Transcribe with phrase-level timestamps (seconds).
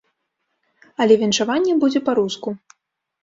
[1.03, 2.49] Але віншаванне будзе па-руску.